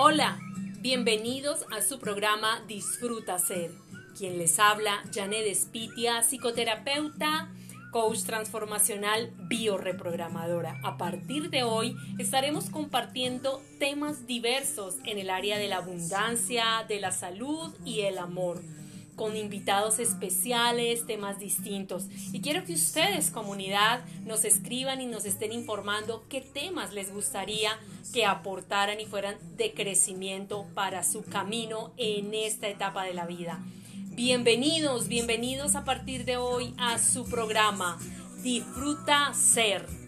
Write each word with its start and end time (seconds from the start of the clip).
Hola, 0.00 0.38
bienvenidos 0.80 1.66
a 1.76 1.82
su 1.82 1.98
programa 1.98 2.62
Disfruta 2.68 3.40
Ser. 3.40 3.72
Quien 4.16 4.38
les 4.38 4.60
habla, 4.60 5.02
Janet 5.12 5.44
Espitia, 5.44 6.22
psicoterapeuta, 6.22 7.50
coach 7.90 8.20
transformacional, 8.20 9.32
bioreprogramadora. 9.48 10.78
A 10.84 10.98
partir 10.98 11.50
de 11.50 11.64
hoy 11.64 11.96
estaremos 12.16 12.70
compartiendo 12.70 13.60
temas 13.80 14.24
diversos 14.28 14.98
en 15.04 15.18
el 15.18 15.30
área 15.30 15.58
de 15.58 15.66
la 15.66 15.78
abundancia, 15.78 16.86
de 16.88 17.00
la 17.00 17.10
salud 17.10 17.74
y 17.84 18.02
el 18.02 18.18
amor 18.18 18.62
con 19.18 19.36
invitados 19.36 19.98
especiales, 19.98 21.04
temas 21.04 21.38
distintos. 21.38 22.06
Y 22.32 22.40
quiero 22.40 22.64
que 22.64 22.72
ustedes, 22.72 23.30
comunidad, 23.30 24.00
nos 24.24 24.44
escriban 24.44 25.02
y 25.02 25.06
nos 25.06 25.26
estén 25.26 25.52
informando 25.52 26.24
qué 26.30 26.40
temas 26.40 26.94
les 26.94 27.12
gustaría 27.12 27.72
que 28.14 28.24
aportaran 28.24 29.00
y 29.00 29.06
fueran 29.06 29.36
de 29.56 29.74
crecimiento 29.74 30.66
para 30.72 31.02
su 31.02 31.24
camino 31.24 31.92
en 31.96 32.32
esta 32.32 32.68
etapa 32.68 33.04
de 33.04 33.12
la 33.12 33.26
vida. 33.26 33.60
Bienvenidos, 34.12 35.08
bienvenidos 35.08 35.74
a 35.74 35.84
partir 35.84 36.24
de 36.24 36.36
hoy 36.36 36.72
a 36.78 36.98
su 36.98 37.28
programa 37.28 37.98
Disfruta 38.42 39.34
Ser 39.34 40.07